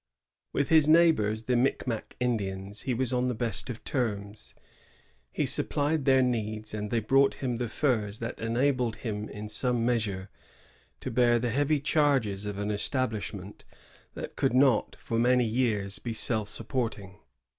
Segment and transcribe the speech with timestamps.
[0.01, 0.03] ^
[0.51, 4.55] With Ins neighbors, the Micmac Indians, he was on the best of terms.
[5.31, 9.85] He supplied their needs, and they brought him the furs that enabled him in some
[9.85, 10.31] measure
[11.01, 13.63] to bear the heavy charges of an establish ment
[14.15, 17.19] that could not for many years be self support ing.